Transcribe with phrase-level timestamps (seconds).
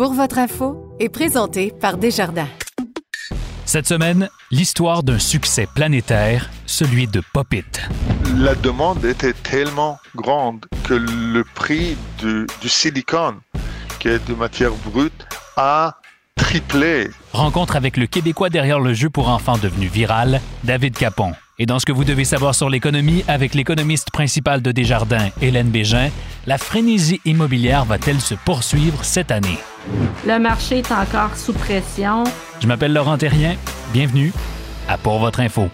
[0.00, 2.48] Pour votre info est présenté par Desjardins.
[3.66, 7.66] Cette semaine, l'histoire d'un succès planétaire, celui de Popit.
[8.38, 13.40] La demande était tellement grande que le prix du, du silicone,
[13.98, 15.26] qui est de matière brute,
[15.58, 15.98] a
[16.34, 17.10] triplé.
[17.34, 21.34] Rencontre avec le Québécois derrière le jeu pour enfants devenu viral, David Capon.
[21.58, 25.68] Et dans ce que vous devez savoir sur l'économie, avec l'économiste principal de Desjardins, Hélène
[25.68, 26.08] Bégin,
[26.46, 29.58] la frénésie immobilière va-t-elle se poursuivre cette année?
[30.26, 32.24] Le marché est encore sous pression.
[32.60, 33.56] Je m'appelle Laurent Terrien.
[33.92, 34.32] Bienvenue
[34.88, 35.68] à Pour votre info.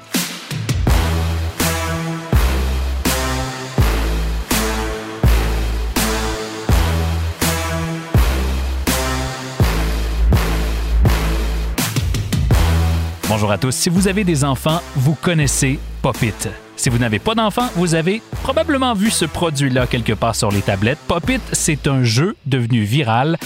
[13.29, 13.75] Bonjour à tous.
[13.75, 16.33] Si vous avez des enfants, vous connaissez Popit.
[16.77, 20.61] Si vous n'avez pas d'enfants, vous avez probablement vu ce produit-là quelque part sur les
[20.61, 20.99] tablettes.
[21.09, 23.39] Popit, c'est un jeu devenu viral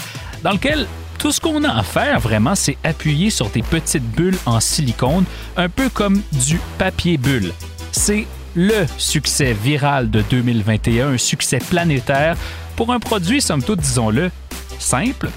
[0.43, 0.85] dans lequel
[1.17, 5.23] tout ce qu'on a à faire vraiment, c'est appuyer sur des petites bulles en silicone,
[5.55, 7.53] un peu comme du papier bulle.
[7.91, 12.35] C'est le succès viral de 2021, un succès planétaire
[12.75, 14.31] pour un produit, somme toute, disons-le,
[14.79, 15.29] simple.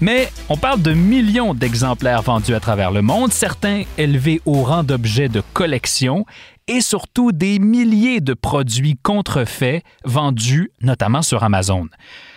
[0.00, 4.84] Mais on parle de millions d'exemplaires vendus à travers le monde, certains élevés au rang
[4.84, 6.24] d'objets de collection
[6.68, 11.88] et surtout des milliers de produits contrefaits vendus notamment sur Amazon.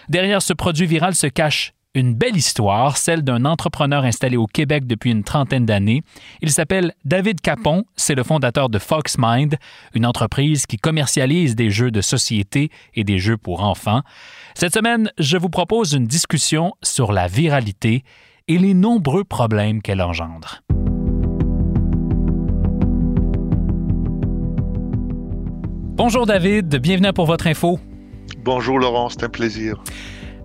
[0.09, 4.86] Derrière ce produit viral se cache une belle histoire, celle d'un entrepreneur installé au Québec
[4.86, 6.03] depuis une trentaine d'années.
[6.42, 9.56] Il s'appelle David Capon, c'est le fondateur de Foxmind,
[9.94, 14.02] une entreprise qui commercialise des jeux de société et des jeux pour enfants.
[14.56, 18.03] Cette semaine, je vous propose une discussion sur la viralité
[18.47, 20.62] et les nombreux problèmes qu'elle engendre.
[25.97, 27.79] Bonjour David, bienvenue pour votre info.
[28.39, 29.81] Bonjour Laurent, c'est un plaisir.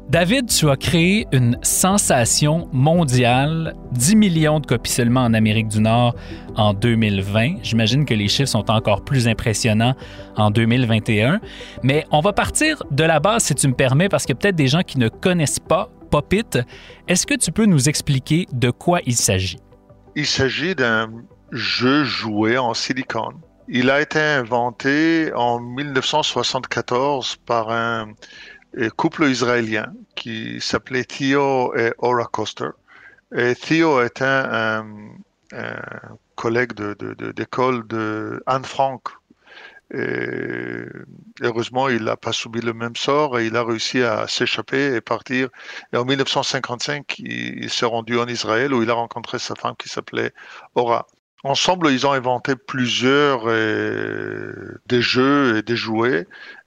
[0.09, 5.81] David, tu as créé une sensation mondiale, 10 millions de copies seulement en Amérique du
[5.81, 6.15] Nord
[6.55, 7.65] en 2020.
[7.65, 9.97] J'imagine que les chiffres sont encore plus impressionnants
[10.37, 11.41] en 2021.
[11.83, 14.41] Mais on va partir de la base, si tu me permets, parce qu'il y a
[14.41, 16.61] peut-être des gens qui ne connaissent pas Popit.
[17.09, 19.59] Est-ce que tu peux nous expliquer de quoi il s'agit?
[20.15, 21.11] Il s'agit d'un
[21.51, 23.35] jeu joué en silicone.
[23.73, 28.15] Il a été inventé en 1974 par un
[28.97, 32.71] couple israélien qui s'appelait Theo et Ora Coster.
[33.33, 34.85] Et Theo était un,
[36.35, 39.03] collègue d'école de, de, Anne Frank.
[41.41, 45.01] Heureusement, il n'a pas subi le même sort et il a réussi à s'échapper et
[45.01, 45.49] partir.
[45.93, 49.77] Et en 1955, il, il s'est rendu en Israël où il a rencontré sa femme
[49.79, 50.33] qui s'appelait
[50.75, 51.07] Ora.
[51.43, 56.27] Ensemble, ils ont inventé plusieurs euh, des jeux et des jouets.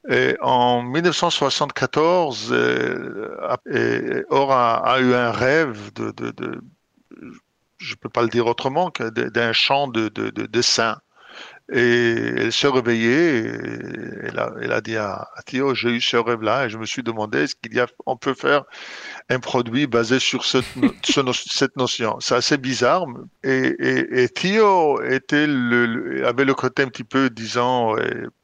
[0.10, 6.12] Et en 1974, euh, Aura a eu un rêve de,
[7.78, 10.98] je peux pas le dire autrement, d'un chant de, de, de dessin.
[11.72, 14.28] Et elle s'est réveillée, et
[14.62, 17.44] elle, a, dit à, à Theo, j'ai eu ce rêve-là, et je me suis demandé,
[17.44, 18.66] est-ce qu'il y a, on peut faire
[19.30, 20.66] un produit basé sur cette,
[21.06, 22.18] ce, cette notion?
[22.20, 23.06] C'est assez bizarre.
[23.44, 24.28] Et, et,
[25.48, 27.96] le, avait le côté un petit peu, disons,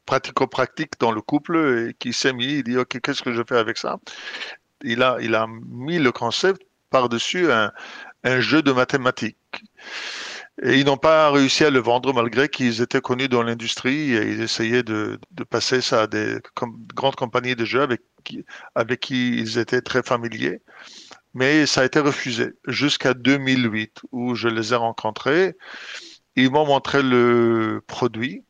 [0.06, 3.58] pratico-pratique dans le couple, et qui s'est mis, il dit, OK, qu'est-ce que je fais
[3.58, 3.98] avec ça?
[4.82, 5.18] Il a,
[5.68, 9.38] mis le concept par-dessus un jeu de mathématiques.
[10.62, 14.30] Et ils n'ont pas réussi à le vendre malgré qu'ils étaient connus dans l'industrie et
[14.30, 16.38] ils essayaient de, de passer ça à des
[16.96, 20.62] grandes compagnies de jeux avec qui, avec qui ils étaient très familiers.
[21.34, 25.56] Mais ça a été refusé jusqu'à 2008 où je les ai rencontrés.
[26.36, 28.44] Ils m'ont montré le produit.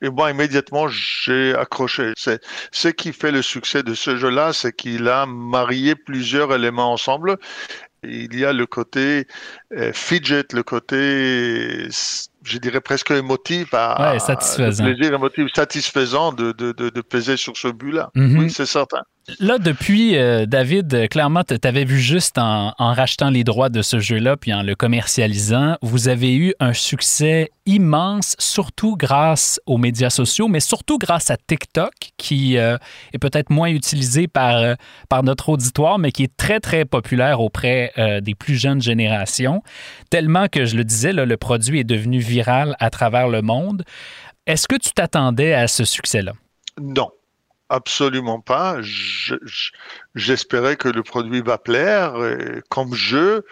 [0.00, 2.12] Et moi, immédiatement, j'ai accroché.
[2.16, 2.40] C'est
[2.72, 7.38] ce qui fait le succès de ce jeu-là, c'est qu'il a marié plusieurs éléments ensemble
[8.02, 9.26] il y a le côté
[9.76, 11.88] euh, fidget, le côté,
[12.42, 14.84] je dirais presque émotif, à, satisfaisant.
[14.84, 18.10] plaisir émotif satisfaisant de, de, de, peser sur ce but-là.
[18.14, 18.38] Mhm.
[18.38, 19.02] Oui, c'est certain.
[19.38, 24.00] Là, depuis, euh, David, clairement, tu avais vu juste en, rachetant les droits de ce
[24.00, 30.10] jeu-là puis en le commercialisant, vous avez eu un succès immense, surtout grâce aux médias
[30.10, 32.76] sociaux, mais surtout grâce à TikTok, qui euh,
[33.12, 34.74] est peut-être moins utilisé par, euh,
[35.08, 37.92] par notre auditoire, mais qui est très, très populaire auprès
[38.22, 39.62] des plus jeunes générations,
[40.10, 43.84] tellement que, je le disais, le produit est devenu viral à travers le monde.
[44.46, 46.32] Est-ce que tu t'attendais à ce succès-là?
[46.80, 47.10] Non.
[47.72, 48.76] Absolument pas.
[50.14, 52.12] J'espérais que le produit va plaire
[52.68, 53.46] comme jeu.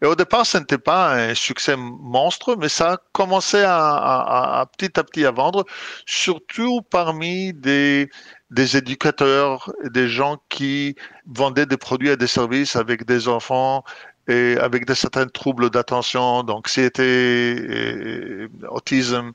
[0.00, 4.98] Et au départ, ce n'était pas un succès monstre, mais ça a commencé à, petit
[4.98, 5.66] à petit à vendre,
[6.06, 8.08] surtout parmi des,
[8.50, 13.84] des éducateurs, des gens qui vendaient des produits et des services avec des enfants
[14.28, 19.32] et avec des certains troubles d'attention, donc c'était autisme.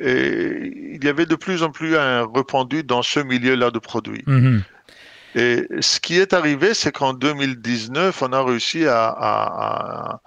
[0.00, 4.24] Et il y avait de plus en plus un répandu dans ce milieu-là de produits.
[4.26, 4.60] Mm-hmm.
[5.36, 10.20] Et ce qui est arrivé, c'est qu'en 2019, on a réussi à,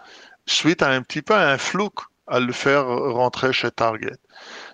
[0.45, 1.89] suite à un petit peu un flou,
[2.27, 4.17] à le faire rentrer chez Target.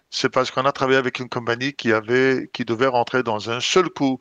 [0.09, 3.59] C'est parce qu'on a travaillé avec une compagnie qui avait, qui devait rentrer dans un
[3.59, 4.19] seul coup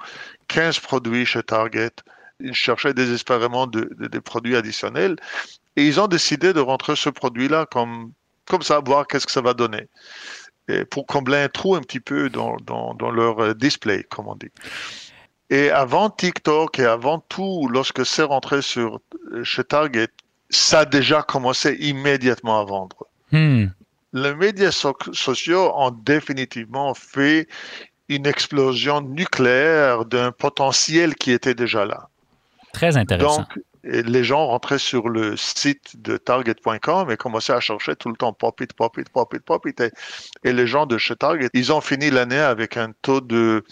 [0.49, 1.91] 15 produits chez Target
[2.41, 5.17] ils cherchaient désespérément des produits additionnels.
[5.77, 8.13] Et ils ont décidé de rentrer ce produit-là comme,
[8.47, 9.89] comme ça, voir qu'est-ce que ça va donner.
[10.69, 14.37] Et pour combler un trou un petit peu dans, dans, leur euh, display, comme on
[14.37, 14.51] dit.
[15.51, 19.01] Et avant TikTok et avant tout, lorsque c'est rentré sur,
[19.33, 20.09] euh, chez Target,
[20.49, 23.07] ça a déjà commencé immédiatement à vendre.
[23.31, 23.67] Hmm.
[24.15, 24.71] Les médias
[25.13, 27.49] sociaux ont définitivement fait
[28.09, 32.09] une explosion nucléaire d'un potentiel qui était déjà là.
[32.75, 33.38] Très intéressant.
[33.38, 38.17] Donc, les gens rentraient sur le site de Target.com et commençaient à chercher tout le
[38.17, 39.82] temps pop it, pop it, pop it, pop it.
[40.43, 43.65] et les gens de chez Target, ils ont fini l'année avec un taux de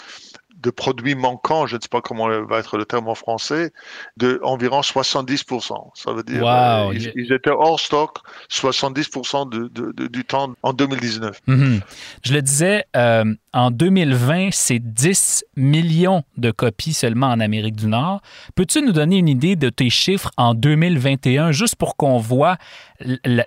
[0.62, 3.73] de produits manquants, je ne sais pas comment va être le terme en français,
[4.17, 5.91] de environ 70%.
[5.94, 6.91] Ça veut dire wow.
[6.91, 8.19] Euh, ils, étaient hors stock
[8.50, 11.41] 70% de, du temps en 2019.
[11.47, 11.81] Mhm.
[12.25, 17.87] Je le disais, euh, en 2020, c'est 10 millions de copies seulement en Amérique du
[17.87, 18.23] Nord.
[18.55, 22.56] Peux-tu nous donner une idée de tes chiffres en 2021, juste pour qu'on voit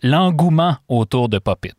[0.03, 1.73] l'engouement autour de Popit?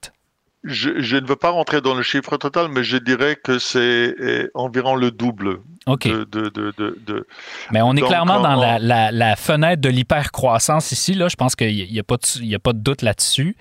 [0.67, 4.49] Je, ne veux pas rentrer dans le chiffre total, mais je dirais que c'est eh,
[4.55, 5.61] environ le double.
[5.87, 7.27] De,
[7.71, 11.15] mais on est clairement dans la, fenêtre de l'hypercroissance ici.
[11.15, 11.29] Là.
[11.29, 13.57] Je pense qu'il n'y a, de, a pas de doute là-dessus.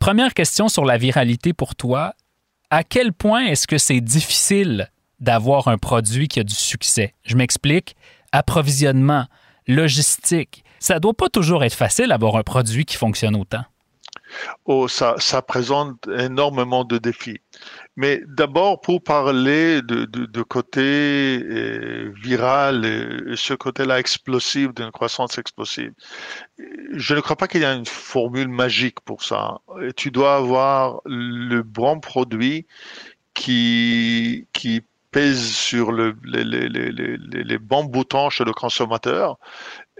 [0.00, 2.14] Première question sur la viralité pour toi.
[2.70, 4.90] À quel point est-ce que c'est difficile
[5.20, 7.14] d'avoir un produit qui a du succès?
[7.22, 7.94] Je m'explique.
[8.32, 9.26] Approvisionnement,
[9.68, 10.64] logistique.
[10.80, 13.64] Ça ne doit pas toujours être facile d'avoir un produit qui fonctionne autant.
[14.64, 17.40] Oh, ça, présente énormément de défis.
[17.96, 20.80] Mais d'abord, pour parler de, côté
[21.42, 25.92] euh, viral, et ce côté-là explosif, d'une croissance explosive,
[26.92, 29.58] je ne crois pas qu'il y a une formule magique pour ça.
[29.96, 32.66] Tu dois avoir le bon produit
[33.34, 39.38] qui, qui pèse sur le, les, les, les, les, bons boutons chez le consommateur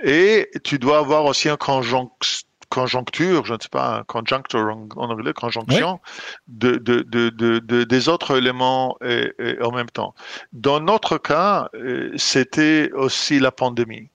[0.03, 5.33] et tu dois avoir aussi un conjonction conjoncture, je ne sais pas, conjuncture en, anglais,
[5.33, 6.01] conjonction,
[6.49, 9.33] de, de, de, des autres éléments et,
[9.63, 10.15] en même temps.
[10.53, 14.09] Dans notre cas, euh, c'était aussi la pandémie.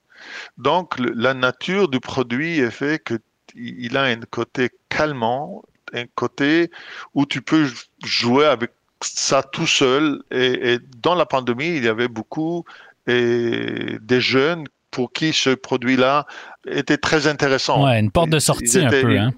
[0.58, 5.64] Donc, la nature du produit est fait qu'il a un côté calmant,
[5.94, 6.72] un côté
[7.14, 7.70] où tu peux
[8.04, 8.72] jouer avec
[9.02, 10.22] ça tout seul.
[10.32, 12.66] Et, dans la pandémie, il y avait beaucoup
[13.06, 16.26] et des jeunes pour qui ce produit-là
[16.66, 17.84] était très intéressant.
[17.86, 19.18] Ouais, une porte de sortie un peu.
[19.18, 19.32] Hein?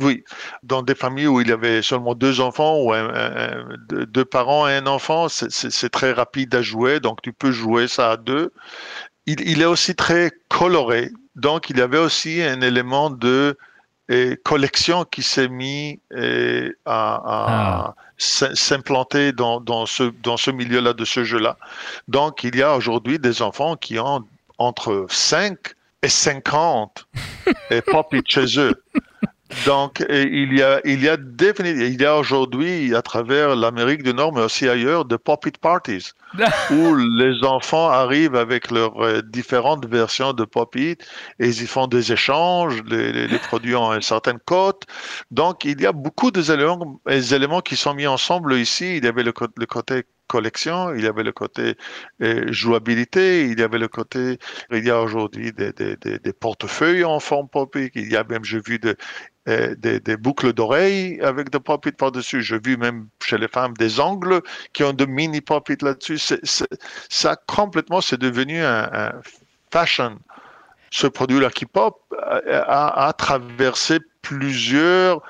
[0.00, 0.24] oui,
[0.62, 2.92] dans des familles où il y avait seulement deux enfants ou
[3.88, 8.12] deux parents et un enfant, c'est très rapide à jouer, donc tu peux jouer ça
[8.12, 8.52] à deux.
[9.26, 13.56] Il, est aussi très coloré, donc il y avait aussi un élément de
[14.44, 16.00] collection qui s'est mis
[16.84, 17.94] à, ah.
[18.18, 21.56] s'implanter dans, dans, ce, dans ce milieu-là de ce jeu-là.
[22.08, 24.24] Donc il y a aujourd'hui des enfants qui ont
[24.58, 25.58] entre 5
[26.02, 27.06] et 50
[27.70, 28.74] et pop chez eux.
[29.64, 34.02] Donc, il y a, il y a définitivement, il y a aujourd'hui, à travers l'Amérique
[34.02, 36.10] du Nord, mais aussi ailleurs, de pop-it parties,
[36.70, 41.00] où les enfants arrivent avec leurs euh, différentes versions de pop-it
[41.38, 44.82] et ils y font des échanges, les, les, produits ont une certaine cote.
[45.30, 48.96] Donc, il y a beaucoup d'éléments, éléments qui sont mis ensemble ici.
[48.96, 51.76] Il y avait le, le côté collection, il y avait le côté
[52.22, 54.38] euh, jouabilité, il y avait le côté,
[54.70, 58.44] il y a aujourd'hui des, des, des, portefeuilles en forme pop-it, il y a même,
[58.44, 58.80] j'ai vu
[59.48, 63.74] euh, des, des, boucles d'oreilles avec des pop-it par-dessus, j'ai vu même chez les femmes
[63.74, 64.42] des ongles
[64.72, 66.18] qui ont de mini pop-it là-dessus,
[67.08, 69.12] ça complètement, c'est devenu un,
[69.72, 70.18] fashion.
[70.90, 75.20] Ce produit-là qui pop a, traversé plusieurs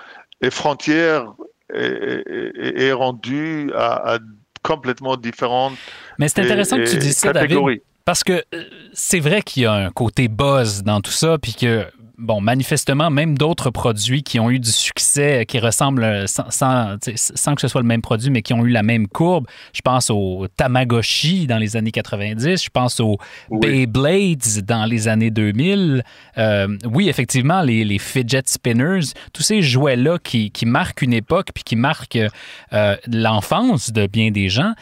[0.51, 1.33] frontières
[1.75, 4.19] et, rendu à,
[4.67, 5.75] complètement différentes.
[6.19, 9.67] Mais c'est intéressant que tu dises ça, David, parce que euh, c'est vrai qu'il y
[9.67, 11.87] a un côté buzz dans tout ça, puis que
[12.19, 17.55] bon, manifestement, même d'autres produits qui ont eu du succès, qui ressemblent, euh, sans, sans,
[17.55, 19.47] que ce soit le même produit, mais qui ont eu la même courbe.
[19.73, 23.19] Je pense au Tamagotchi dans les années 90, je pense aux
[23.51, 26.03] Beyblades dans les années 2000.
[26.39, 31.49] Euh, oui, effectivement, les, les, fidget spinners, tous ces jouets-là qui, qui, marquent une époque
[31.55, 32.19] puis qui marquent
[32.73, 34.73] euh, l'enfance de bien des gens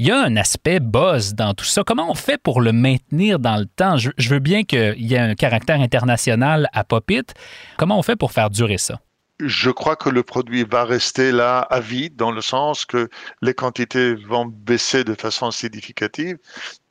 [0.00, 1.84] il y a un aspect buzz dans tout ça.
[1.84, 3.98] Comment on fait pour le maintenir dans le temps?
[3.98, 7.34] Je, veux bien qu'il y ait un caractère international à Pop-It.
[7.76, 8.98] Comment on fait pour faire durer ça?
[9.40, 13.10] Je crois que le produit va rester là à vie, dans le sens que
[13.42, 16.38] les quantités vont baisser de façon significative,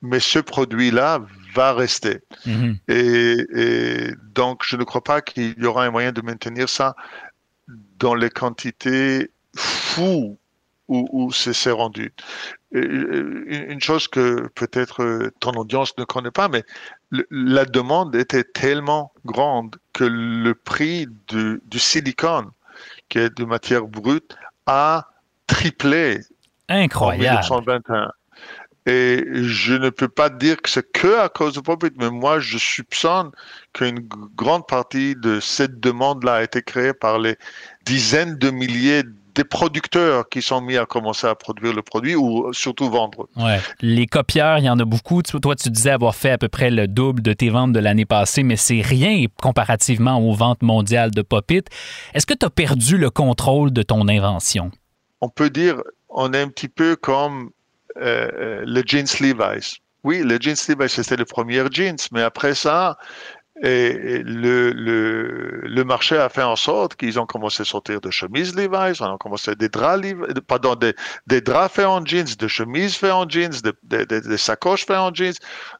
[0.03, 1.19] mais ce produit-là
[1.55, 2.19] va rester.
[2.45, 2.77] Mm-hmm.
[2.89, 6.95] et, donc, je ne crois pas qu'il y aura un moyen de maintenir ça
[7.97, 10.37] dans les quantités fous
[10.89, 12.11] où, où c'est rendu.
[12.71, 16.63] Une chose que peut-être euh, ton audience ne connaît pas, mais
[17.31, 22.49] la demande était tellement grande que le prix du, du silicone,
[23.07, 25.07] qui est de matière brute, a
[25.47, 26.21] triplé
[26.67, 27.39] Incroyable.
[27.51, 28.11] en 1921.
[28.85, 32.39] Et je ne peux pas dire que c'est que à cause de Popit, mais moi,
[32.39, 33.29] je soupçonne
[33.73, 33.99] qu'une
[34.35, 37.35] grande partie de cette demande-là a été créée par les
[37.85, 39.03] dizaines de milliers
[39.39, 43.29] des producteurs qui sont mis à commencer à produire le produit ou surtout vendre.
[43.37, 43.61] Ouais.
[43.79, 45.21] Les copieurs, il y en a beaucoup.
[45.21, 48.05] Toi, tu disais avoir fait à peu près le double de tes ventes de l'année
[48.05, 51.69] passée, mais c'est rien comparativement aux ventes mondiales de Pop-It.
[52.13, 54.71] Est-ce que tu as perdu le contrôle de ton invention?
[55.21, 57.51] On peut dire, on est un petit peu comme
[58.01, 59.77] euh, le jeans Levi's.
[60.03, 62.97] Oui, le jeans Levi's, c'était le premier jeans, mais après ça,
[63.61, 68.09] et le, le, le, marché a fait en sorte qu'ils ont commencé à sortir de
[68.09, 70.01] chemises Levi's, on a commencé des draps,
[70.47, 70.93] pardon, des,
[71.27, 73.51] des, draps faits en jeans, des chemises faits en jeans,
[73.83, 75.33] des, des, des, sacoches faits en jeans.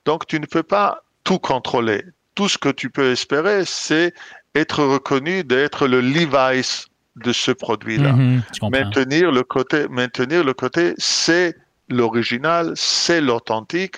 [0.05, 2.03] Donc, tu ne peux pas tout contrôler.
[2.35, 4.13] Tout ce que tu peux espérer, c'est
[4.55, 8.13] être reconnu d'être le Levi's de ce produit-là.
[8.13, 11.55] Mhm, maintenir le côté, maintenir le côté, c'est
[11.89, 13.95] l'original, c'est l'authentique.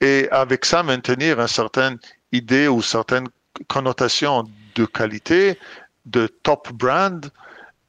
[0.00, 1.96] Et avec ça, maintenir un certain
[2.32, 3.28] idée ou certaines
[3.66, 4.44] connotations
[4.74, 5.58] de qualité,
[6.06, 7.30] de top brand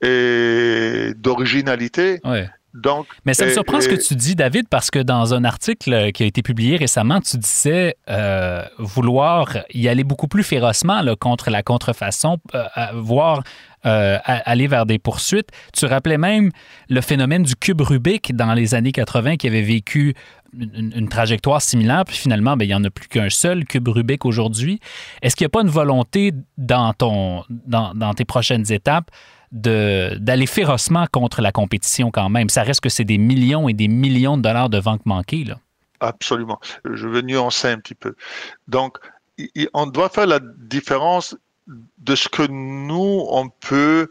[0.01, 2.19] et d'originalité.
[2.73, 6.11] Donc, Mais ça me surprend ce que tu dis, David, parce que dans un article
[6.11, 11.49] qui a été publié récemment, tu disais euh, vouloir y aller beaucoup plus férocement contre
[11.49, 13.41] la contrefaçon, euh, voire
[13.85, 15.49] euh, aller vers des poursuites.
[15.73, 16.51] Tu rappelais même
[16.89, 20.13] le phénomène du cube Rubik dans les années 80 qui avait vécu
[20.53, 24.25] une, trajectoire similaire, puis finalement, ben, il n'y en a plus qu'un seul cube Rubik
[24.25, 24.79] aujourd'hui.
[25.21, 29.11] Est-ce qu'il n'y a pas une volonté dans, ton, dans, dans tes prochaines étapes
[29.51, 32.49] d'aller férocement contre la compétition quand même?
[32.49, 35.43] Ça reste que c'est des millions et des millions de dollars de ventes manquées.
[35.43, 35.57] Là.
[35.99, 36.59] Absolument.
[36.85, 38.15] Je veux nuancer un petit peu.
[38.67, 38.97] Donc,
[39.73, 41.35] on doit faire la différence
[41.97, 44.09] de ce que nous, on peut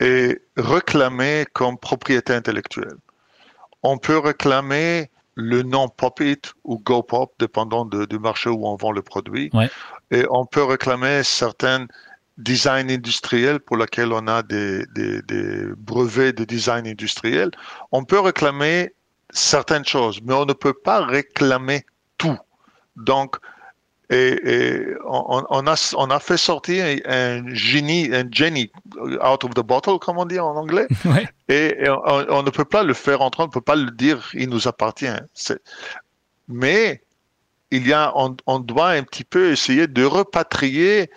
[0.00, 2.96] et réclamer comme propriété intellectuelle.
[3.82, 9.02] On peut réclamer le nom Pop-It ou GoPop, dépendant du marché où on vend le
[9.02, 9.50] produit.
[10.10, 11.86] Et on peut réclamer certains
[12.38, 17.50] designs industriels pour lesquels on a des, des, des, brevets de design industriel.
[17.92, 18.92] On peut réclamer
[19.30, 21.84] certaines choses, mais on ne peut pas réclamer
[22.18, 22.38] tout.
[22.96, 23.36] Donc,
[24.10, 29.60] et, on, on, a, on a fait sortir un génie, un genie out of the
[29.62, 30.86] bottle, comme on dit en anglais.
[31.48, 34.48] Et, on, ne peut pas le faire entrer, on ne peut pas le dire, il
[34.48, 35.06] nous appartient.
[36.48, 37.02] Mais
[37.70, 41.10] il y a, on, on, doit un petit peu essayer de repatrier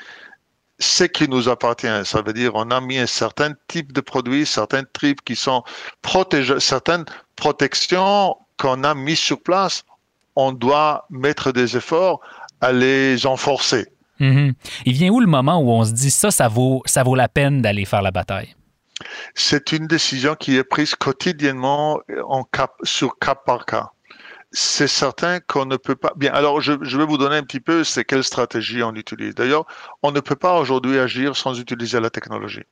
[0.79, 2.06] ce qui nous appartient.
[2.06, 5.63] Ça veut dire, on a mis un certain type de produits, certains types qui sont
[6.01, 9.84] protégés, certaines protections qu'on a mis sur place.
[10.36, 12.22] On doit mettre des efforts
[12.62, 13.88] à les enforcer.
[14.20, 14.54] Mhm.
[14.86, 17.28] Il vient où le moment où on se dit ça, ça vaut, ça vaut la
[17.28, 18.56] peine d'aller faire la bataille?
[19.36, 23.92] C'est une décision qui est prise quotidiennement en cap, sur cas par cas.
[24.52, 26.14] c'est certain qu'on ne peut pas.
[26.16, 29.36] Bien, alors je, je, vais vous donner un petit peu c'est quelle stratégie on utilise.
[29.36, 29.66] D'ailleurs,
[30.04, 32.64] on ne peut pas aujourd'hui agir sans utiliser la technologie.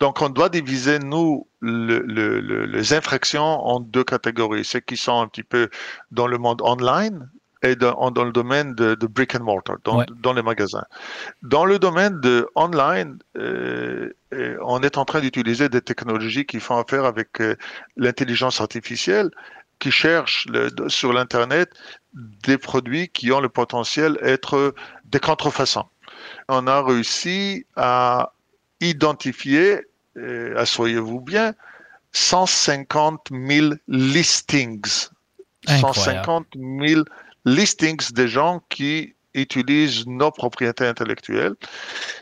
[0.00, 4.64] Donc, on doit diviser nous le, le, les infractions en deux catégories.
[4.64, 5.68] Ceux qui sont un petit peu
[6.12, 7.28] dans le monde online
[7.64, 10.06] et dans, dans le domaine de, de, brick and mortar, dans, ouais.
[10.20, 10.84] dans, les magasins.
[11.42, 14.12] Dans le domaine de online, euh,
[14.62, 17.56] on est en train d'utiliser des technologies qui font affaire avec euh,
[17.96, 19.30] l'intelligence artificielle
[19.78, 21.70] qui cherchent le, sur l'Internet
[22.12, 24.74] des produits qui ont le potentiel d'être
[25.06, 25.86] des contrefaçons.
[26.48, 28.32] On a réussi à
[28.80, 29.80] identifier,
[30.16, 31.54] euh, asseyez-vous bien,
[32.12, 35.08] 150 000 listings.
[35.66, 36.24] Incroyable.
[36.24, 36.46] 150
[36.86, 37.02] 000
[37.44, 41.54] listings des gens qui utilisent nos propriétés intellectuelles.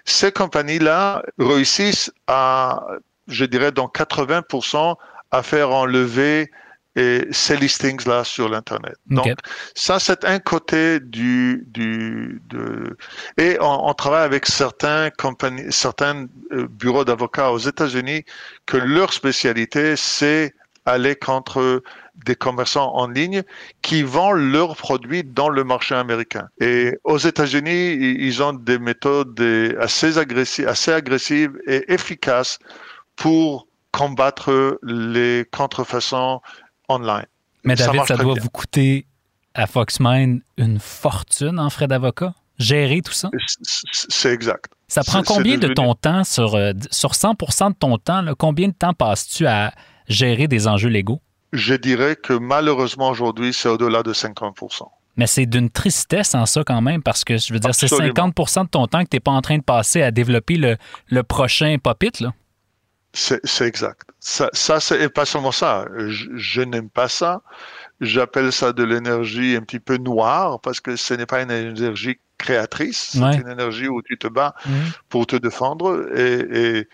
[0.04, 2.84] Ces compagnies-là réussissent à,
[3.28, 4.96] je dirais, dans 80%
[5.30, 6.50] à faire enlever
[6.94, 8.96] et ces listings là sur l'internet.
[9.10, 9.30] Okay.
[9.30, 9.38] Donc
[9.74, 12.96] ça c'est un côté du du de
[13.38, 18.24] et on, on travaille avec certains compagnies, certains euh, bureaux d'avocats aux États-Unis
[18.66, 21.82] que leur spécialité c'est aller contre
[22.26, 23.42] des commerçants en ligne
[23.82, 26.48] qui vendent leurs produits dans le marché américain.
[26.60, 29.40] Et aux États-Unis, ils ont des méthodes
[29.80, 32.58] assez agressives, assez agressives et efficaces
[33.16, 36.40] pour combattre les contrefaçons
[36.88, 37.26] online.
[37.64, 38.42] Mais David, ça, ça doit bien.
[38.42, 39.06] vous coûter
[39.54, 42.34] à Foxmine une fortune en frais d'avocat?
[42.58, 43.30] Gérer tout ça?
[43.92, 44.66] C'est exact.
[44.88, 47.34] Ça prend combien de ton temps sur, euh, sur 100
[47.70, 48.22] de ton temps?
[48.22, 49.72] Là, combien de temps passes-tu à
[50.12, 51.20] gérer des enjeux légaux?
[51.52, 56.62] Je dirais que malheureusement aujourd'hui, c'est au-delà de 50% mais c'est d'une tristesse en ça
[56.64, 59.20] quand même, parce que je veux dire, c'est 50% de ton temps que tu n'es
[59.20, 60.76] pas en train de passer à développer le,
[61.08, 62.32] le prochain pop-it, là.
[63.14, 64.08] C'est exact.
[64.20, 65.84] Ça, ça c'est pas seulement ça.
[65.98, 67.42] Je, je n'aime pas ça.
[68.00, 72.18] J'appelle ça de l'énergie un petit peu noire parce que ce n'est pas une énergie
[72.38, 73.18] créatrice.
[73.20, 73.32] Ouais.
[73.32, 74.70] C'est une énergie où tu te bats mmh.
[75.10, 76.88] pour te défendre et, et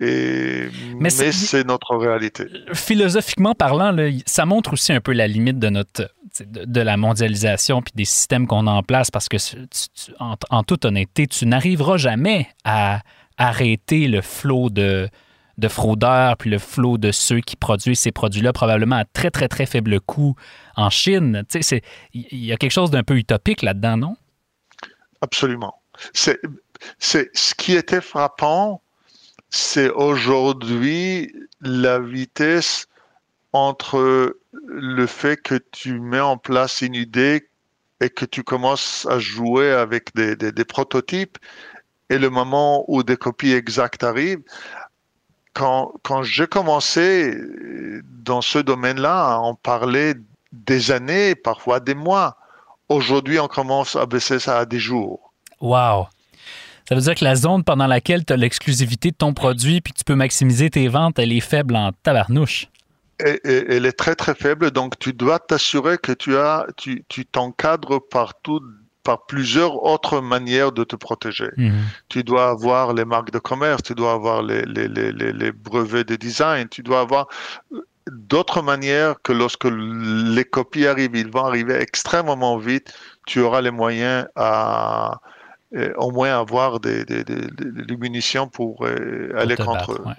[0.00, 2.46] et, mais c'est notre réalité.
[2.72, 6.96] Philosophiquement parlant, là, ça montre aussi un peu la limite de notre de, de la
[6.96, 10.84] mondialisation puis des systèmes qu'on a en place parce que tu, tu, en, en, toute
[10.84, 13.00] honnêteté, tu n'arriveras jamais à
[13.36, 15.08] arrêter le flot de,
[15.60, 19.48] de fraudeurs, puis le flot de ceux qui produisent ces produits-là, probablement à très, très,
[19.48, 20.34] très faible coût
[20.76, 21.44] en Chine.
[21.48, 21.82] Tu sais,
[22.14, 24.16] il y a quelque chose d'un peu utopique là-dedans, non?
[25.20, 25.74] Absolument.
[26.14, 26.40] C'est,
[26.98, 28.82] c'est ce qui était frappant,
[29.50, 32.86] c'est aujourd'hui la vitesse
[33.52, 37.48] entre le fait que tu mets en place une idée
[38.00, 41.36] et que tu commences à jouer avec des, des, prototypes
[42.08, 44.42] et le moment où des copies exactes arrivent
[45.52, 47.36] quand, quand j'ai commencé
[48.04, 50.14] dans ce domaine-là, on parlait
[50.52, 52.36] des années, parfois des mois.
[52.88, 55.32] Aujourd'hui, on commence à baisser ça à des jours.
[55.60, 56.06] Wow!
[56.90, 59.92] Ça veut dire que la zone pendant laquelle tu as l'exclusivité de ton produit puis
[59.92, 62.66] que tu peux maximiser tes ventes, elle est faible en tabarnouche.
[63.24, 67.04] Et, et, elle est très très faible, donc tu dois t'assurer que tu as, tu,
[67.30, 68.60] t'encadres partout
[69.04, 71.50] par plusieurs autres manières de te protéger.
[71.56, 71.70] Mmh.
[72.08, 76.02] Tu dois avoir les marques de commerce, tu dois avoir les, les, les, les brevets
[76.02, 77.28] de design, tu dois avoir
[78.10, 82.92] d'autres manières que lorsque les copies arrivent, ils vont arriver extrêmement vite,
[83.28, 85.20] tu auras les moyens à
[85.76, 87.36] euh, au moins avoir des, des, des,
[87.86, 90.04] des munitions pour euh, aller pour contre battre, eux.
[90.06, 90.14] Ouais.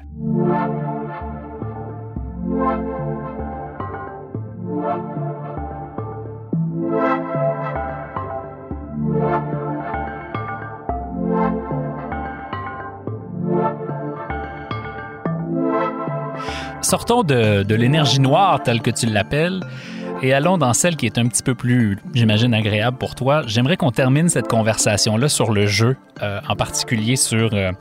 [16.81, 19.61] Sortons de, de l'énergie noire telle que tu l'appelles
[20.21, 23.43] et allons dans celle qui est un petit peu plus, j'imagine, agréable pour toi.
[23.47, 27.71] J'aimerais qu'on termine cette conversation-là sur le jeu, euh, en particulier sur euh,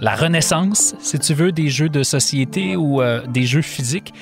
[0.00, 4.14] la renaissance, si tu veux, des jeux de société ou euh, des jeux physiques.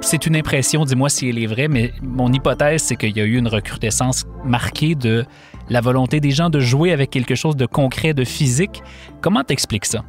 [0.00, 3.24] C'est une impression, dis-moi si elle est vraie, mais mon hypothèse, c'est qu'il y a
[3.24, 5.26] eu une recrudescence marquée de
[5.68, 8.82] la volonté des gens de jouer avec quelque chose de concret, de physique.
[9.20, 10.02] Comment t'expliques ça?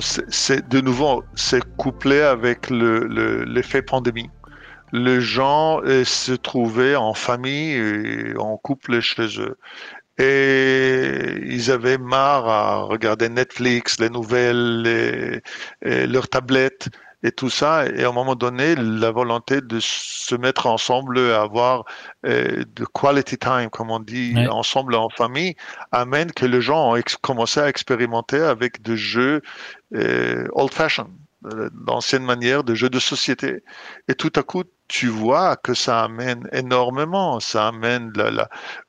[0.00, 4.28] c'est de nouveau, c'est couplé avec l'effet le, pandémie.
[4.92, 9.58] Les gens euh, se trouvaient en famille, et en couple chez eux.
[10.18, 15.42] Et ils avaient marre à regarder Netflix, les nouvelles, les,
[15.82, 16.88] et leurs tablettes
[17.22, 17.86] et tout ça.
[17.86, 21.84] Et à un moment donné, la volonté de se mettre ensemble, avoir
[22.26, 25.54] euh, de quality time, comme on dit, ensemble en famille,
[25.92, 29.42] amène que les gens ont commencé à expérimenter avec des jeux
[29.94, 33.62] euh, old-fashioned, d'anciennes manières de jeux de société.
[34.08, 37.40] Et tout à coup, tu vois que ça amène énormément.
[37.40, 38.12] Ça amène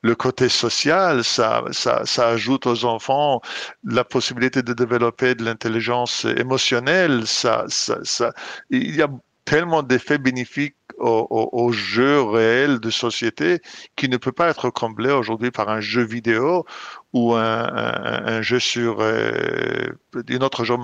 [0.02, 3.40] le côté social, ça, ça, ça, ajoute aux enfants
[3.84, 7.26] la possibilité de développer de l'intelligence émotionnelle.
[7.26, 8.32] Ça, ça,
[8.70, 9.08] il y a
[9.44, 13.60] tellement d'effets bénéfiques au, jeu réel de société
[13.96, 16.64] qui ne peut pas être comblé aujourd'hui par un jeu vidéo
[17.12, 19.88] ou un, jeu sur euh,
[20.28, 20.76] une autre jeu,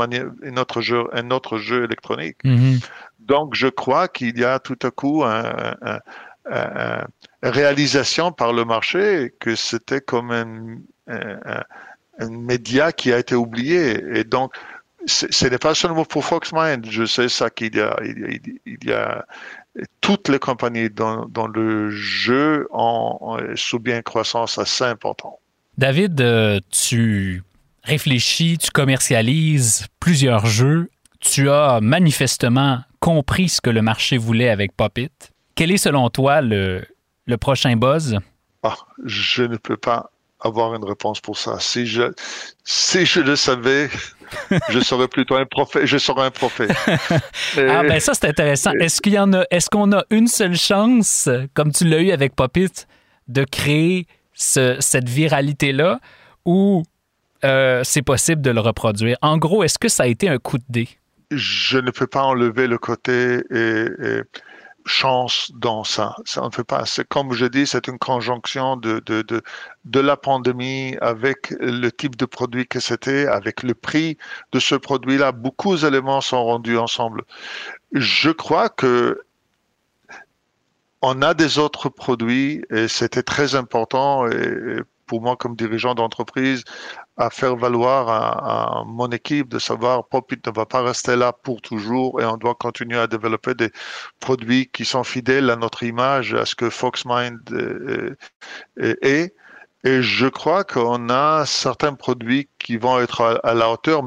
[0.42, 2.38] une autre jeu, un autre jeu électronique.
[2.44, 2.84] Mm-hmm.
[3.20, 6.00] Donc, je crois qu'il y a tout à coup une
[7.42, 14.02] réalisation par le marché que c'était comme un, un, média qui a été oublié.
[14.14, 14.52] Et donc,
[15.06, 16.84] ce n'est pas seulement pour Foxmind.
[16.90, 19.24] Je sais ça qu'il y a, il y a,
[20.00, 25.38] toutes les compagnies dans, le jeu ont, sous bien croissance assez important.
[25.78, 27.42] David, euh, tu
[27.82, 30.90] réfléchis, tu commercialises plusieurs jeux.
[31.20, 34.98] Tu as manifestement compris ce que le marché voulait avec Pop
[35.54, 36.84] Quel est selon toi le,
[37.26, 38.18] le prochain buzz?
[38.62, 40.10] Ah, je ne peux pas
[40.40, 41.58] avoir une réponse pour ça.
[41.60, 42.12] Si je,
[42.64, 43.90] si je le savais,
[44.70, 45.86] je serais plutôt un prophète.
[45.86, 46.74] Je serais un prophète.
[47.56, 48.72] ah ben ça c'est intéressant.
[48.80, 52.12] Est-ce qu'il y en a Est-ce qu'on a une seule chance, comme tu l'as eu
[52.12, 52.72] avec Popit,
[53.28, 56.00] de créer cette viralité là,
[56.44, 56.82] ou
[57.44, 59.16] euh, c'est possible de le reproduire?
[59.22, 60.88] En gros, est-ce que ça a été un coup de dé?
[61.32, 63.42] Je ne peux pas enlever le côté
[64.86, 66.14] chance dans ça.
[66.24, 66.84] Ça ne fait pas.
[67.08, 69.42] Comme je dis, c'est une conjonction de, de, de,
[69.84, 74.16] de, la pandémie avec le type de produit que c'était, avec le prix
[74.52, 75.32] de ce produit-là.
[75.32, 77.22] Beaucoup d'éléments sont rendus ensemble.
[77.92, 79.20] Je crois que
[81.08, 84.26] on a des autres produits et c'était très important
[85.06, 86.64] pour moi comme dirigeant d'entreprise
[87.16, 91.62] à faire valoir à, mon équipe de savoir Popit ne va pas rester là pour
[91.62, 93.70] toujours et on doit continuer à développer des
[94.18, 98.16] produits qui sont fidèles à notre image, à ce que Foxmind euh,
[98.80, 99.32] euh, est.
[99.84, 104.02] Et je crois qu'on a certains produits qui vont être à, la hauteur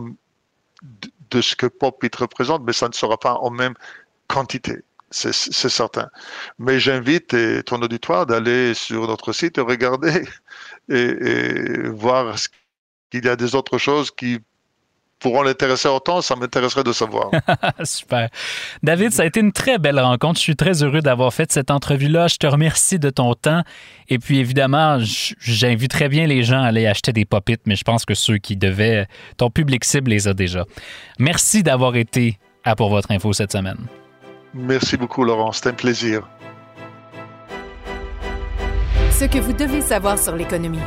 [1.31, 3.75] de ce que Popit représente, mais ça ne sera pas en même
[4.27, 4.83] quantité.
[5.11, 6.09] C'est certain.
[6.59, 10.23] Mais j'invite ton auditoire d'aller sur notre site et regarder
[10.89, 12.35] et, voir
[13.09, 14.39] qu'il y a des autres choses qui
[15.19, 17.29] pourront l'intéresser autant, ça m'intéresserait de savoir.
[17.83, 18.29] Super.
[18.83, 20.37] David, ça a été une très belle rencontre.
[20.39, 22.27] Je suis très heureux d'avoir fait cette entrevue-là.
[22.27, 23.63] Je te remercie de ton temps.
[24.07, 24.97] Et puis, évidemment,
[25.39, 28.37] j'invite très bien les gens à aller acheter des pop mais je pense que ceux
[28.37, 30.65] qui devaient, ton public cible les a déjà.
[31.19, 33.77] Merci d'avoir été à Pour votre info cette semaine.
[34.53, 35.51] Merci beaucoup, Laurent.
[35.51, 36.27] C'était un plaisir.
[39.11, 40.79] Ce que vous devez savoir sur l'économie.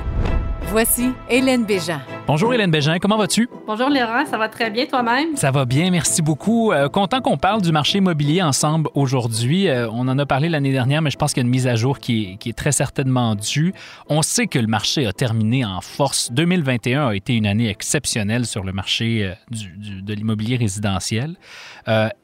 [0.72, 2.00] Voici Hélène Bégin.
[2.26, 3.46] Bonjour Hélène Bégin, comment vas-tu?
[3.66, 5.36] Bonjour Laurent, ça va très bien toi-même?
[5.36, 6.72] Ça va bien, merci beaucoup.
[6.72, 9.68] Euh, content qu'on parle du marché immobilier ensemble aujourd'hui.
[9.68, 11.66] Euh, on en a parlé l'année dernière, mais je pense qu'il y a une mise
[11.66, 13.74] à jour qui est, très certainement due.
[14.08, 16.32] On sait que le marché a terminé en force.
[16.32, 21.36] 2021 a été une année exceptionnelle sur le marché euh, de l'immobilier résidentiel.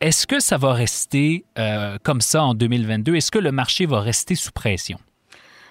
[0.00, 1.44] Est-ce que ça va rester
[2.02, 3.14] comme ça en 2022?
[3.14, 4.98] Est-ce que le marché va rester sous pression?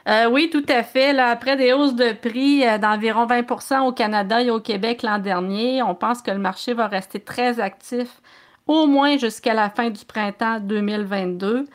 [0.07, 1.17] Euh, oui, tout à fait.
[1.19, 5.83] Après des hausses de prix euh, d'environ 20% au Canada et au Québec l'an dernier,
[5.83, 8.21] on pense que le marché va rester très actif
[8.67, 11.65] au moins jusqu'à la fin du printemps 2022.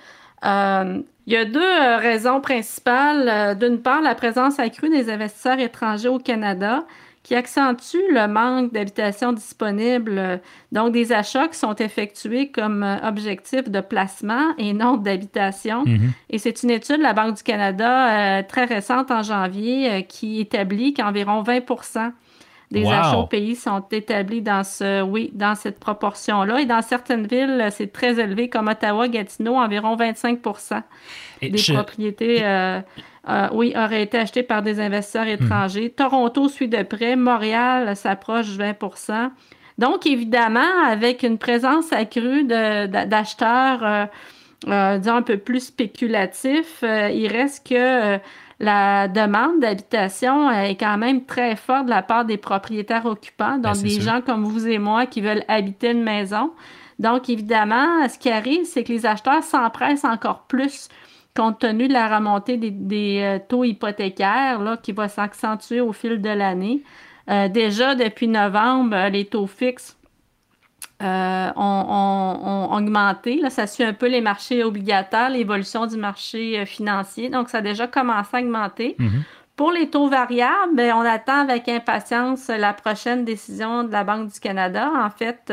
[0.44, 3.56] Euh, il y a deux raisons principales.
[3.58, 6.84] D'une part, la présence accrue des investisseurs étrangers au Canada
[7.22, 10.40] qui accentue le manque d'habitations disponibles,
[10.72, 15.84] donc des achats qui sont effectués comme euh, objectif de placement et non d'habitation.
[15.84, 16.12] Mhm.
[16.30, 20.00] Et c'est une étude de la Banque du Canada euh, très récente en janvier euh,
[20.02, 22.12] qui établit qu'environ 20%
[22.72, 26.60] des achats au pays sont établis dans ce, oui, dans cette proportion-là.
[26.60, 30.82] Et dans certaines villes, c'est très élevé, comme Ottawa, Gatineau, environ 25%
[31.42, 32.38] des propriétés.
[32.42, 32.80] Euh,
[33.52, 35.44] oui, aurait été acheté par des investisseurs hmm.
[35.44, 35.90] étrangers.
[35.90, 37.16] Toronto suit de près.
[37.16, 39.30] Montréal s'approche de 20%
[39.78, 44.06] Donc, évidemment, avec une présence accrue d'acheteurs, euh,
[44.68, 48.18] euh, disons, un peu plus spéculatifs, il reste que
[48.60, 53.74] la demande d'habitation est quand même très forte de la part des propriétaires occupants, donc
[53.74, 56.52] ben, des gens comme vous et moi qui veulent habiter une maison.
[57.00, 60.88] Donc, évidemment, ce qui arrive, c'est que les acheteurs s'empressent encore plus
[61.34, 66.20] compte tenu de la remontée des, euh, taux hypothécaires là, qui va s'accentuer au fil
[66.20, 66.82] de l'année.
[67.30, 69.96] Euh, déjà, depuis novembre, euh, les taux fixes
[71.00, 73.40] ont, augmenté.
[73.40, 77.28] Là, ça suit un peu les marchés obligataires, l'évolution du marché financier.
[77.28, 78.94] Donc, ça a déjà commencé à augmenter.
[79.00, 79.22] Mm-hmm.
[79.56, 84.32] Pour les taux variables, ben, on attend avec impatience la prochaine décision de la Banque
[84.32, 84.92] du Canada.
[84.96, 85.52] En fait,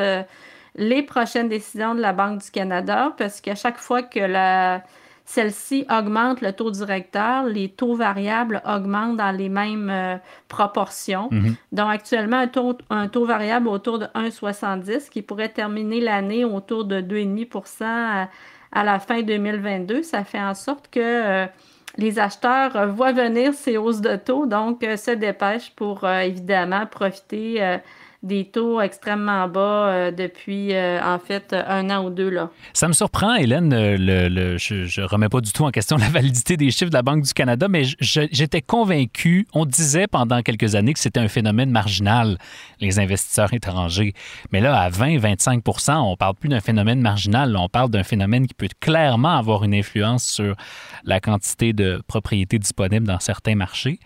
[0.76, 4.84] les prochaines décisions de la Banque du Canada, parce qu'à chaque fois que la,
[5.30, 10.16] celle-ci augmente le taux directeur, les taux variables augmentent dans les mêmes euh,
[10.48, 11.28] proportions.
[11.30, 11.56] Mhm.
[11.72, 16.84] Donc actuellement, un taux, un taux variable autour de 1,70 qui pourrait terminer l'année autour
[16.84, 18.30] de 2,5 à,
[18.72, 20.02] à, la fin 2022.
[20.02, 21.46] Ça fait en sorte que euh,
[21.98, 27.78] les acheteurs voient venir ces hausses de taux, donc euh, se dépêchent pour évidemment profiter
[28.22, 32.30] des taux extrêmement bas euh, depuis, euh, en fait, un an ou deux.
[32.30, 32.50] Là.
[32.74, 33.74] Ça me surprend, Hélène.
[33.74, 37.02] Euh, je ne remets pas du tout en question la validité des chiffres de la
[37.02, 41.72] Banque du Canada, mais j'étais convaincu, on disait pendant quelques années que c'était un phénomène
[41.72, 42.38] marginal,
[42.82, 44.14] les investisseurs étrangers.
[44.52, 48.48] Mais là, à 20-25 on ne parle plus d'un phénomène marginal, on parle d'un phénomène
[48.48, 50.56] qui peut clairement avoir une influence sur
[51.06, 54.00] la quantité de propriétés disponibles dans certains marchés.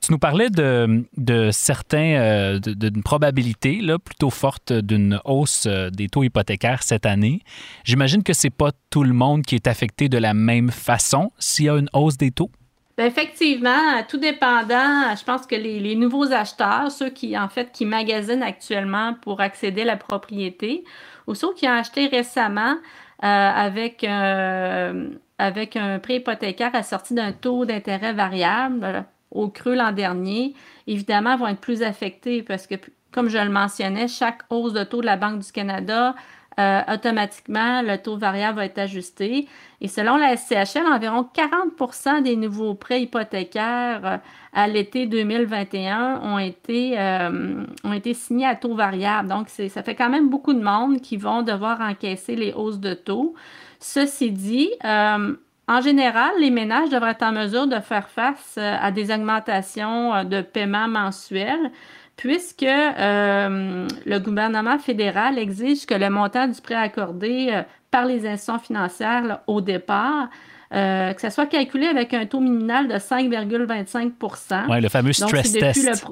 [0.00, 3.57] Tu nous parlais de, de certains, d'une probabilité
[4.04, 7.40] plutôt forte d'une hausse euh, des taux hypothécaires cette année.
[7.84, 11.30] J'imagine que ce n'est pas tout le monde qui est affecté de la même façon
[11.38, 12.50] s'il y a une hausse des taux?
[12.96, 17.84] Ben, effectivement, tout dépendant, je pense que les, nouveaux acheteurs, ceux qui en fait qui
[17.84, 20.84] magasinent actuellement pour accéder à la propriété,
[21.28, 22.74] ou ceux qui ont acheté récemment
[23.22, 29.92] euh, avec, euh, avec un prêt hypothécaire assorti d'un taux d'intérêt variable au creux l'an
[29.92, 30.54] dernier,
[30.86, 32.76] évidemment, vont être plus affectés parce que
[33.18, 36.14] comme je le mentionnais, chaque hausse de taux de la Banque du Canada,
[36.60, 39.48] euh, automatiquement, le taux variable va être ajusté.
[39.80, 44.16] Et selon la SCHL, environ 40% des nouveaux prêts hypothécaires euh,
[44.52, 49.28] à l'été 2021 ont été, euh, ont été signés à taux variable.
[49.28, 52.94] Donc, ça fait quand même beaucoup de monde qui vont devoir encaisser les hausses de
[52.94, 53.34] taux.
[53.80, 59.12] Ceci dit, en général, les ménages devraient être en mesure de faire face à des
[59.12, 61.72] augmentations de paiement mensuels
[62.18, 68.26] puisque euh, le gouvernement fédéral exige que le montant du prêt accordé euh, par les
[68.26, 70.28] institutions financières au départ,
[70.74, 75.52] euh, que ça soit calculé avec un taux minimal de 5,25% Oui, le fameux stress
[75.52, 76.06] test.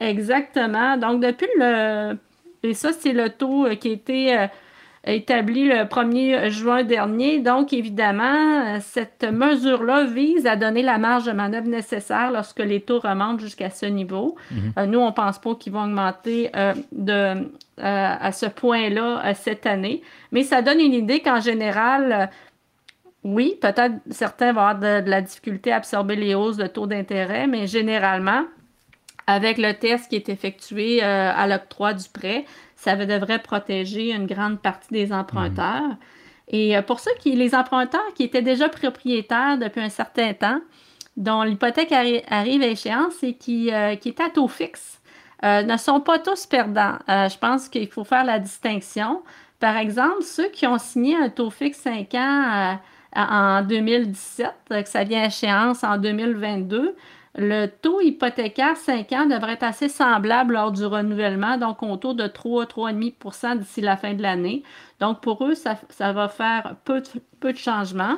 [0.00, 0.96] Exactement.
[0.96, 2.16] Donc, depuis le...
[2.62, 4.48] Et ça, c'est le taux qui a été
[5.04, 7.40] établi le 1er juin dernier.
[7.40, 12.98] Donc, évidemment, cette mesure-là vise à donner la marge de manœuvre nécessaire lorsque les taux
[12.98, 14.36] remontent jusqu'à ce niveau.
[14.50, 14.72] Mhm.
[14.78, 17.44] Euh, nous, on ne pense pas qu'ils vont augmenter euh, de, euh,
[17.76, 22.30] à ce point-là cette année, mais ça donne une idée qu'en général,
[23.24, 27.46] oui, peut-être certains vont avoir de, la difficulté à absorber les hausses de taux d'intérêt,
[27.46, 28.44] mais généralement,
[29.28, 32.46] avec le test qui est effectué à l'octroi du prêt,
[32.78, 35.82] ça devrait protéger une grande partie des emprunteurs.
[35.82, 35.96] Mhm.
[36.48, 40.60] Et euh, pour ceux qui, les emprunteurs qui étaient déjà propriétaires depuis un certain temps,
[41.16, 45.00] dont l'hypothèque arrive à échéance et qui, euh, qui est à taux fixe,
[45.44, 46.98] euh, ne sont pas tous perdants.
[47.08, 49.22] je pense qu'il faut faire la distinction.
[49.60, 52.78] Par exemple, ceux qui ont signé un taux fixe 5 ans
[53.14, 56.94] en 2017, que ça vient à échéance en 2022,
[57.40, 62.24] le taux hypothécaire 5 ans devrait être assez semblable lors du renouvellement, donc autour de
[62.24, 64.64] 3-3,5% d'ici la fin de l'année.
[64.98, 65.78] Donc pour eux, ça,
[66.12, 68.16] va faire peu de, changements.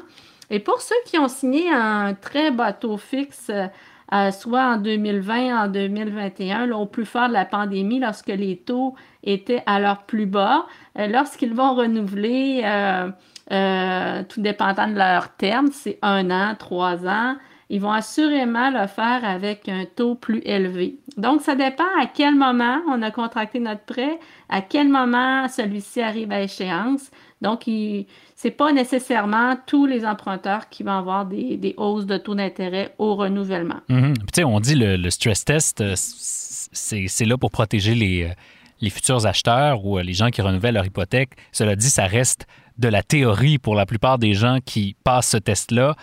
[0.48, 5.64] Et pour ceux qui ont signé un très bas taux fixe, euh, soit en 2020,
[5.64, 10.26] en 2021, au plus fort de la pandémie, lorsque les taux étaient à leur plus
[10.26, 10.66] bas,
[10.98, 17.36] euh, lorsqu'ils vont renouveler, euh, tout dépendant de leur terme, c'est un an, trois ans,
[17.70, 20.96] ils vont assurément le faire avec un taux plus élevé.
[21.16, 26.02] Donc, ça dépend à quel moment on a contracté notre prêt, à quel moment celui-ci
[26.02, 27.12] arrive à échéance.
[27.40, 28.04] Donc, ce
[28.44, 33.14] n'est pas nécessairement tous les emprunteurs qui vont avoir des, hausses de taux d'intérêt au
[33.14, 33.80] renouvellement.
[33.88, 34.14] Mhm.
[34.44, 38.30] on dit le, le stress test, euh, c'est là pour protéger les,
[38.82, 41.30] euh, futurs acheteurs ou euh, les gens qui renouvellent leur hypothèque.
[41.52, 45.36] Cela dit, ça reste de la théorie pour la plupart des gens qui passent ce
[45.36, 45.94] test-là.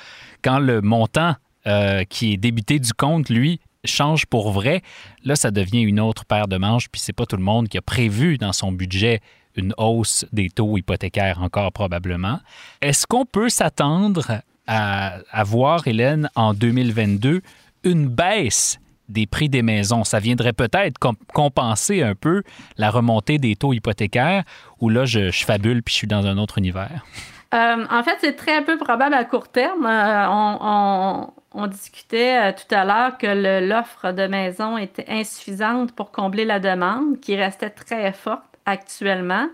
[0.42, 1.36] Quand le montant
[1.68, 4.82] euh, qui est débité du compte, lui, change pour vrai,
[5.24, 7.78] là, ça devient une autre paire de manches, puis c'est pas tout le monde qui
[7.78, 9.22] a prévu dans son budget
[9.56, 12.40] une hausse des taux hypothécaires encore probablement.
[12.82, 17.42] Est-ce qu'on peut s'attendre à, voir, Hélène, en 2022,
[17.84, 20.04] une baisse des prix des maisons?
[20.04, 20.98] Ça viendrait peut-être
[21.34, 22.44] compenser un peu
[22.78, 24.44] la remontée des taux hypothécaires,
[24.80, 27.04] ou là, je, je fabule puis je suis dans un autre univers?
[27.54, 29.86] Euh, en fait, c'est très peu probable à court terme.
[29.86, 30.28] Euh,
[31.54, 36.60] on, discutait euh, tout à l'heure que l'offre de maison était insuffisante pour combler la
[36.60, 39.48] demande, qui restait très forte actuellement.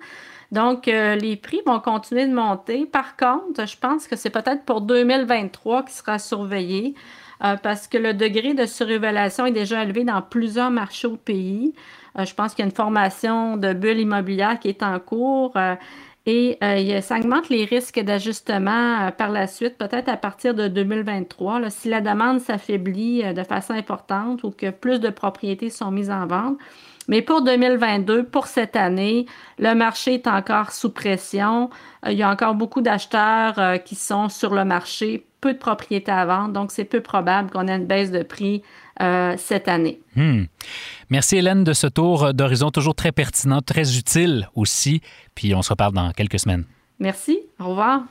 [0.51, 2.85] Donc, les prix vont continuer de monter.
[2.85, 6.93] Par contre, je pense que c'est peut-être pour 2023 qui sera surveillé.
[7.39, 11.73] parce que le degré de surrévélation est déjà élevé dans plusieurs marchés au pays.
[12.15, 15.57] je pense qu'il y a une formation de bulle immobilière qui est en cours.
[16.25, 20.69] Et euh, ça augmente les risques d'ajustement euh, par la suite, peut-être à partir de
[20.69, 25.91] 2023, si la demande s'affaiblit euh, de façon importante ou que plus de propriétés sont
[25.91, 26.57] mises en vente.
[27.09, 29.25] Mais pour 2022, pour cette année,
[29.59, 31.69] le marché est encore sous pression.
[32.07, 36.25] il y a encore beaucoup d'acheteurs qui sont sur le marché, peu de propriétés à
[36.25, 38.63] vendre, donc c'est peu probable qu'on ait une baisse de prix
[38.99, 39.99] cette année.
[40.15, 40.43] Hmm.
[41.09, 45.01] Merci Hélène de ce tour d'horizon toujours très pertinent, très utile aussi.
[45.35, 46.65] Puis on se reparle dans quelques semaines.
[46.99, 47.39] Merci.
[47.59, 48.03] Au revoir.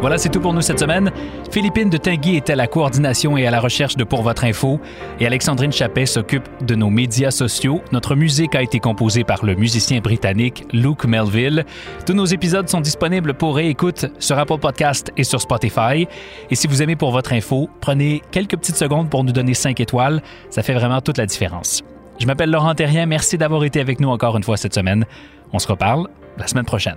[0.00, 1.12] Voilà, c'est tout pour nous cette semaine.
[1.50, 4.80] Philippine de Tinguy est à la coordination et à la recherche de Pour votre info
[5.20, 7.82] et Alexandrine Chappet s'occupe de nos médias sociaux.
[7.92, 11.66] Notre musique a été composée par le musicien britannique Luke Melville.
[12.06, 16.08] Tous nos épisodes sont disponibles pour réécoute sur Apple Podcast et sur Spotify.
[16.50, 19.78] Et si vous aimez Pour votre info, prenez quelques petites secondes pour nous donner 5
[19.80, 20.22] étoiles.
[20.48, 21.82] Ça fait vraiment toute la différence.
[22.18, 23.04] Je m'appelle Laurent Terrien.
[23.04, 25.04] Merci d'avoir été avec nous encore une fois cette semaine.
[25.52, 26.08] On se reparle
[26.38, 26.96] la semaine prochaine.